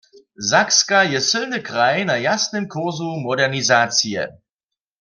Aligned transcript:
Sakska 0.51 1.01
je 1.11 1.19
sylny 1.25 1.59
kraj 1.67 2.01
na 2.11 2.15
jasnym 2.23 2.67
kursu 2.77 3.11
modernizacije. 3.29 4.27